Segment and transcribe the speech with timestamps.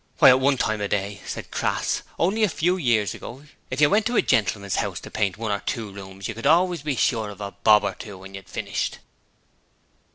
[0.17, 3.87] 'Why, at one time o' day,' said Crass, 'only a few years ago, if you
[3.87, 6.95] went to a gentleman's 'ouse to paint one or two rooms you could always be
[6.95, 8.97] sure of a bob or two when you'd finished.'